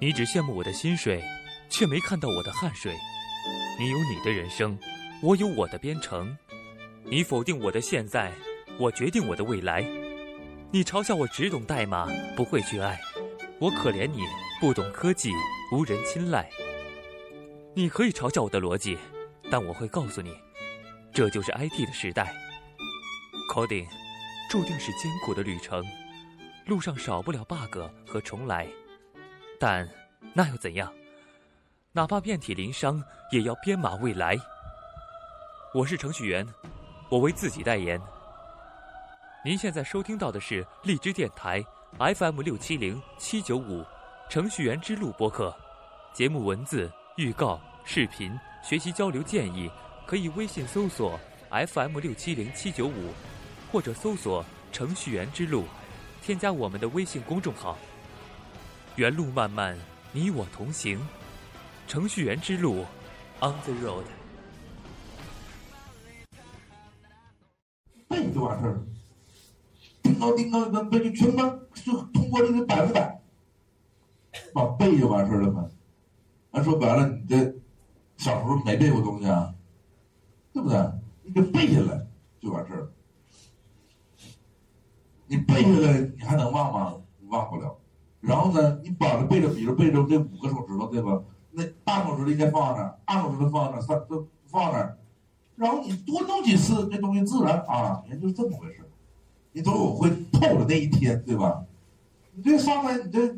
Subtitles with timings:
[0.00, 1.24] 你只羡慕我的薪水，
[1.68, 2.96] 却没看到我的汗水。
[3.80, 4.78] 你有你的人生，
[5.20, 6.36] 我有我的编程。
[7.04, 8.32] 你否定我的现在，
[8.78, 9.84] 我决定我的未来。
[10.70, 12.06] 你嘲笑我只懂代码，
[12.36, 13.00] 不会去爱。
[13.58, 14.22] 我可怜你
[14.60, 15.32] 不懂科技，
[15.72, 16.48] 无人青睐。
[17.74, 18.96] 你可以嘲笑我的逻辑，
[19.50, 20.32] 但我会告诉你，
[21.12, 22.32] 这就是 IT 的时代。
[23.52, 23.88] Coding
[24.48, 25.84] 注定是艰苦的旅程，
[26.66, 28.68] 路上少不了 bug 和重来。
[29.58, 29.88] 但
[30.32, 30.92] 那又怎样？
[31.92, 34.36] 哪怕遍体鳞伤，也要编码未来。
[35.74, 36.46] 我是程序员，
[37.08, 38.00] 我为自己代言。
[39.44, 41.64] 您现在收听到的是荔枝电台
[41.98, 43.84] FM 六七零七九五
[44.28, 45.54] 程序员之路播客。
[46.12, 49.70] 节目文字、预告、视频、学习交流建议，
[50.06, 51.18] 可以微信搜索
[51.50, 53.12] FM 六七零七九五，
[53.72, 55.64] 或者搜索程序员之路，
[56.22, 57.76] 添加我们的微信公众号。
[58.98, 59.78] 原路漫漫，
[60.10, 60.98] 你我同行。
[61.86, 62.84] 程序员之路
[63.38, 64.02] ，On the road。
[68.08, 68.82] 背就完事儿了，
[70.02, 73.22] 叮当叮当能背就全班就通过率是百分百，
[74.52, 75.70] 把背就完事儿了嘛。
[76.52, 77.54] 咱说白了，你这
[78.16, 79.54] 小时候没背过东西啊，
[80.52, 80.76] 对不对？
[81.22, 82.04] 你给背下来
[82.40, 82.92] 就完事儿了。
[85.28, 87.00] 你背下来，你还能忘吗？
[87.28, 87.77] 忘不了。
[88.20, 91.20] 然后呢，你把着背着，比如背着这五个手指头，对吧？
[91.52, 94.98] 那大手指头应该放那儿，二手指头放那儿，三都放那儿。
[95.56, 98.84] 然后你多弄几次，这东西自然啊，也就是这么回事。
[99.52, 101.64] 你总有会透的那一天，对吧？
[102.34, 103.28] 你这上来你这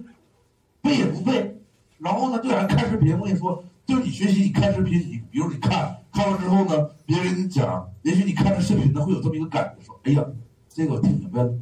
[0.82, 1.58] 背也不背，
[1.98, 3.16] 然后呢，就在那看视频。
[3.18, 10.24] 我跟你说，就是你学习，你看视频，你比如你看看完之后呢，别人跟你讲，也许你看着视频呢，会有这么一个感觉，说：“哎呀，
[10.68, 11.54] 这个我听明白了。”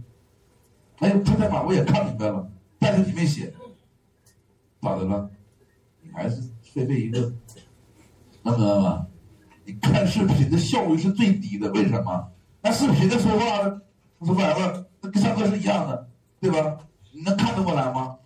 [0.99, 2.51] 哎，他代码我也看明白了。
[2.79, 3.53] 但是你没写，
[4.81, 5.31] 咋的了？
[6.01, 7.33] 你还是废背一个，
[8.43, 9.07] 能明白吗？
[9.65, 12.31] 你看视频的效率是最低的，为什么？
[12.63, 13.81] 那视频的说话呢？
[14.25, 16.09] 说白了，那跟上课是一样的，
[16.41, 16.79] 对吧？
[17.13, 18.17] 你能看得过来吗？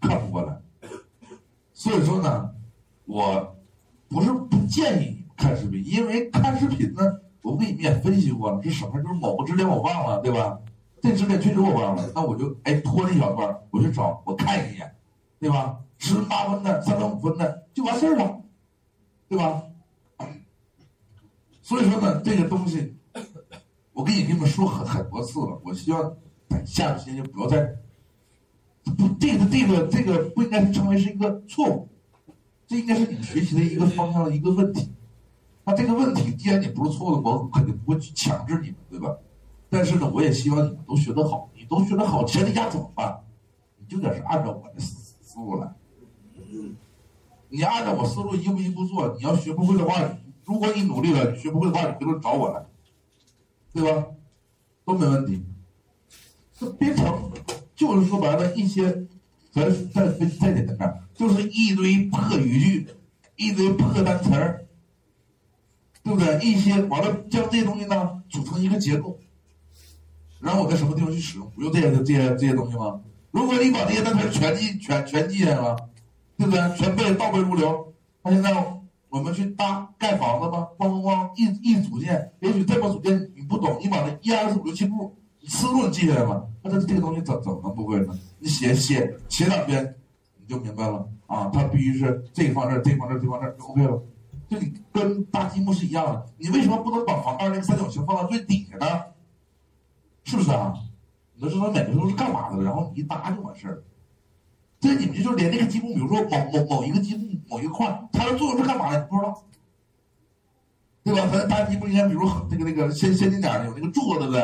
[0.00, 0.58] 看不过来。
[1.72, 2.50] 所以说呢，
[3.06, 3.56] 我
[4.08, 7.02] 不是不建议你看视频，因为看视频呢，
[7.42, 9.00] 我给你们也分析过了，是什么？
[9.00, 10.58] 就是某个知识点我忘了，对吧？
[11.02, 14.94] 这指点确实我忘了，那我就哎拖了一小段，我去找我看一眼，
[15.38, 15.78] 对吧？
[15.98, 18.40] 十分八分的，三分五分的就完事儿了，
[19.28, 19.62] 对吧？
[21.62, 22.96] 所以说呢，这个东西，
[23.92, 26.16] 我跟你跟你们说很很多次了，我希望
[26.64, 27.76] 下次就不要再
[28.96, 31.88] 不这个这个这个不应该成为是一个错误，
[32.66, 34.92] 这应该是你学习的一个方向的一个问题。
[35.64, 39.16] 那这个问题既然你不是错的，我肯定不会去强制你们，对吧？
[39.70, 41.48] 但是呢，我也希望你们都学得好。
[41.54, 43.22] 你都学得好，前提下怎么办？
[43.78, 45.72] 你就得是按照我的思思路来。
[47.48, 49.14] 你按照我思路一步一步做。
[49.16, 52.66] 你要学不会的话，如果你努力了，你学不会的话，你回头找我来，
[53.72, 54.06] 对吧？
[54.84, 55.44] 都没问题。
[56.52, 57.30] 这编程
[57.76, 59.06] 就是说白了，一些
[59.52, 62.88] 咱再再再简单点，就是一堆破语句，
[63.36, 64.66] 一堆破单词儿，
[66.02, 66.38] 对不对？
[66.40, 69.18] 一些完了将这些东西呢组成一个结构。
[70.40, 71.50] 然后我在什么地方去使用？
[71.50, 73.00] 不用这些这些这些东西吗？
[73.30, 75.76] 如果你把这些单词全记全全记下来了，
[76.36, 76.76] 对不对？
[76.76, 77.92] 全背倒背如流。
[78.22, 78.52] 那现在
[79.08, 80.68] 我们去搭盖房子吗？
[80.78, 88.18] 咣咣咣，一一组件，也许这帮组件你不懂，你把那一二四五六七步思路你记下来了，那这这个东西怎怎么能不会呢？
[88.38, 89.94] 你写写写两遍，
[90.38, 91.50] 你就明白了啊！
[91.52, 94.02] 它必须是这放这，这放这，这放这，就 OK 了。
[94.48, 99.02] 就你跟搭积木是一样的，你为什么不能把房盖那个三角形放到最底下呢？
[100.30, 100.72] 是不是啊？
[101.34, 103.82] 你都知道每个都是干嘛的，然后你一搭就完事儿。
[104.78, 109.00] 这你们就连那个积木，比如说某某某一个积木某一块，它的作用是干嘛的？
[109.06, 109.42] 不知道，
[111.02, 111.28] 对吧？
[111.32, 114.42] 咱搭积木应该，比如那个那个先先进点的，有那个柱子，对不对？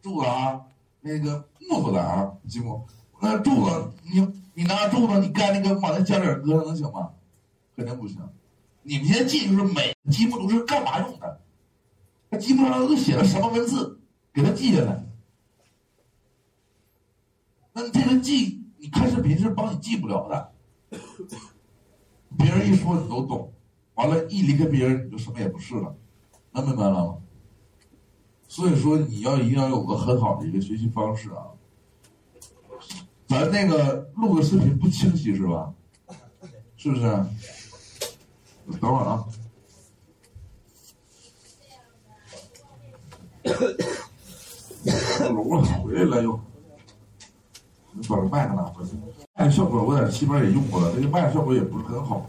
[0.00, 0.58] 柱子啊，
[1.02, 2.82] 那个木头的啊，积木。
[3.20, 7.10] 那柱子，你你拿柱子，你干那个往那尖顶搁上能行吗？
[7.76, 8.16] 肯定不行。
[8.82, 11.40] 你们现在记就是每积木都是干嘛用的？
[12.30, 14.00] 那积木上都写了什么文字？
[14.32, 15.05] 给它记下来。
[17.76, 20.50] 那你这个记，你看视频是帮你记不了的。
[22.38, 23.52] 别人一说你都懂，
[23.96, 25.94] 完了，一离开别人你就什么也不是了，
[26.52, 27.18] 能明白了吗？
[28.48, 31.48] 所以说你要一定要有个很好的一个学习方式啊。
[33.26, 35.74] 咱那个录的视频不清晰是吧？
[36.78, 37.02] 是不是？
[38.80, 39.22] 等会儿啊。
[45.28, 46.40] 楼了，回来了又。
[47.98, 48.90] 你把这麦克拿回来。
[49.38, 52.26] 麦效果我在西边也用过了，这个麦效果也不是很好。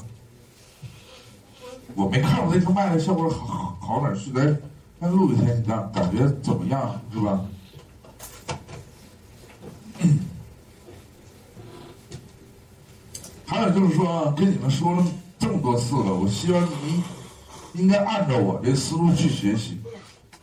[1.95, 4.31] 我没看过那个麦的效果好好好哪去？
[4.33, 4.55] 来，
[4.99, 6.99] 那录一天，你看感觉怎么样？
[7.11, 7.41] 是吧？
[13.45, 15.05] 还有就是说，跟你们说了
[15.39, 17.03] 这么多次了，我希望你
[17.73, 19.79] 应该按照我这思路去学习。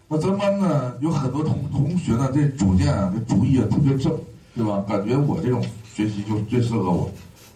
[0.08, 4.18] 那咱班呢，有很多同同学呢，这主见啊，这主意啊特别正，
[4.54, 4.84] 对吧？
[4.86, 7.10] 感觉我这种学习就最适合我，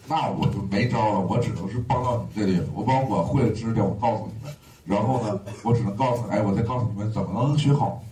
[0.09, 2.61] 那我就没招了，我只能是帮到你这里。
[2.75, 4.53] 我把我会的知识点我告诉你们，
[4.85, 8.03] 然后呢，我只能告诉，哎，我再告诉你们怎么能学好。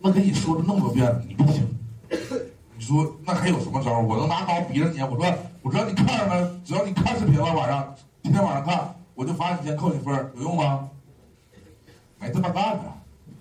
[0.00, 1.64] 那跟你说了那么多遍，你不听，
[2.76, 4.00] 你说那还有什么招？
[4.00, 5.00] 我能拿刀逼着你？
[5.02, 10.88] 我说，我只要你看着呢，只要你看视频了，晚上天天晚上看，我就罚你钱，扣你分，有用吗？
[12.18, 12.82] 没这么干的。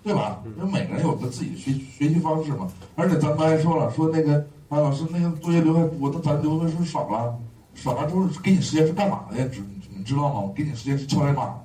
[0.04, 0.40] 对吧？
[0.56, 2.72] 因为每个人有个自己的学学习方式嘛。
[2.96, 7.38] 而且咱们还说了，说那个啊，老师那个作业留还多，那咱留的是不是少了？
[7.76, 9.48] 少了之后给你时间是干嘛的？
[9.50, 9.62] 知
[9.96, 10.40] 你知道吗？
[10.40, 11.56] 我给你时间是敲代码。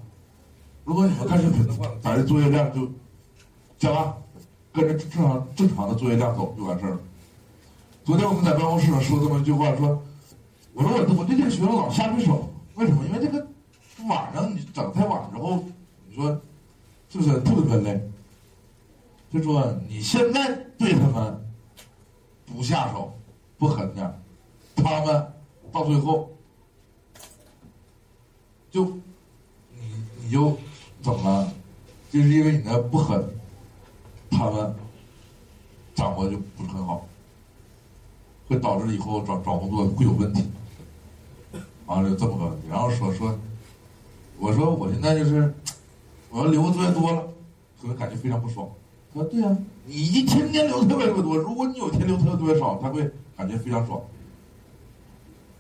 [0.85, 2.91] 如果你们看视频的话，咱这作业量就
[3.79, 4.14] 加大，
[4.73, 6.99] 跟着正常正常的作业量走就完事儿了。
[8.05, 10.02] 昨天我们在办公室说这么一句话，说
[10.75, 13.05] 我说我我对这个学生老下对手，为什么？
[13.06, 13.47] 因为这个
[14.08, 15.64] 晚上你整太晚之后，
[16.08, 16.41] 你说
[17.08, 18.11] 是不是特别特别累？
[19.32, 21.41] 就说你现在对他们
[22.55, 23.12] 不下手，
[23.58, 24.12] 不狠点
[24.76, 25.32] 他们
[25.73, 26.31] 到最后
[28.70, 28.85] 就
[29.75, 30.56] 你你就
[31.02, 31.52] 怎么了？
[32.11, 33.25] 就是因为你的不狠，
[34.31, 34.75] 他们
[35.94, 37.06] 掌握就不是很好，
[38.49, 40.44] 会导致以后找找工作会有问题。
[41.87, 43.37] 完了就这么个问题，然后说说，
[44.38, 45.52] 我说我现在就是
[46.31, 47.23] 我要留的作业多了，
[47.81, 48.69] 可能感觉非常不爽。
[49.12, 54.00] 他说对呀，你一天天留特别特别多，如果你有天留特别特别少，他会感觉非常爽，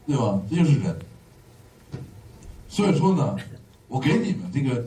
[0.06, 0.40] 对吧？
[0.48, 0.96] 这就是人。
[2.68, 3.36] 所以说呢，
[3.88, 4.84] 我给你们这个，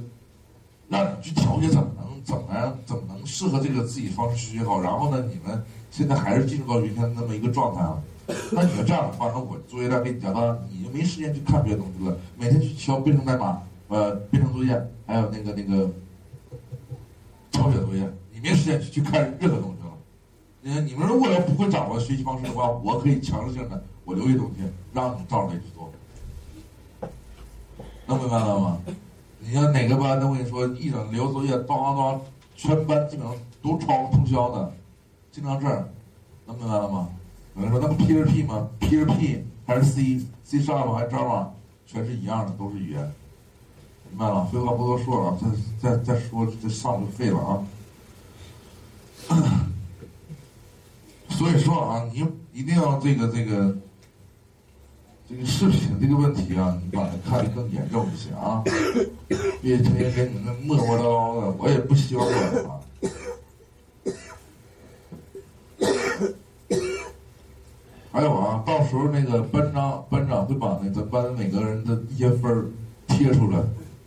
[0.87, 4.79] 让你去调节怎么能怎么样怎么能适合这个自己方式去学好。
[4.79, 8.01] 然后呢，你们现在还是进入到原先那么一个状态啊。
[8.51, 12.17] 那你们这样的话，那我作业量给你加大，你就没时间去看别的东西了。
[12.37, 15.89] 每天去敲编程代码，呃，编程作业，还有那个那个
[17.51, 18.09] 抄写作业。
[18.43, 19.93] 没时间去去看任何东西了。
[20.61, 24.63] 你你们如果要不会掌握学习方式的话，我可以强制性的我留一东西，
[24.93, 25.89] 让你照着那去做。
[28.05, 28.77] 能明白了吗？
[29.39, 32.21] 你像哪个班，那我跟你说，一整留作业，当当当，
[32.55, 34.73] 全班基本上都抄通宵的，
[35.31, 35.89] 经常这儿，
[36.45, 37.09] 能明白了吗？
[37.55, 41.47] 有人说那不 P 是 P 吗？P 是 P 还是 C？C 二吧还是 Java？
[41.85, 43.11] 全是一样的，都是语言。
[44.09, 44.45] 明白了？
[44.45, 45.37] 废话不多说了，
[45.81, 47.63] 再再再说这上就废了啊。
[51.29, 53.75] 所以说啊，你一定要这个这个
[55.27, 58.63] 这个视频这个问题啊，你把它看得更严重一些啊，
[59.61, 62.79] 别天天跟你们磨磨叨叨的，我也不希望这啊。
[68.11, 72.65] 还有啊，到时候那个班长班长会把那咱班每个人的一些分儿
[73.07, 73.59] 贴出来，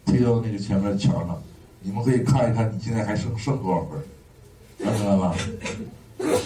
[0.04, 1.42] 贴到那个前面墙上，
[1.80, 4.00] 你们可以看一看，你现在还剩剩多少分。
[4.78, 5.34] 明白吧？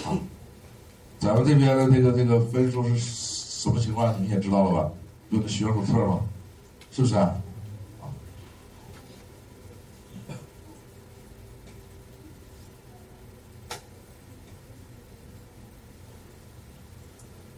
[0.03, 0.17] 好，
[1.19, 4.13] 咱们这边的这个这个分数是什么情况？
[4.15, 4.91] 你们也知道了吧？
[5.29, 6.21] 用的学生手册嘛，
[6.91, 7.35] 是不是啊？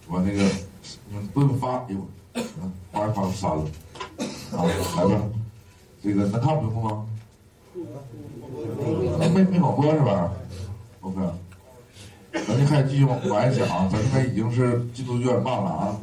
[0.08, 0.44] 我那个
[1.08, 2.06] 你们不用发给我，
[2.92, 3.66] 发一发就删了。
[4.52, 5.22] 啊，来吧，
[6.04, 7.08] 这个能看屏幕吗？
[9.34, 10.32] 没没广播是吧
[11.04, 11.20] ？OK，
[12.32, 15.96] 咱就开始继续往往下讲，咱这边已经是进度有点慢了啊。